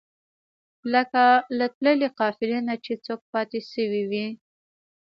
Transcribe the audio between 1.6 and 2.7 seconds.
تللې قافلې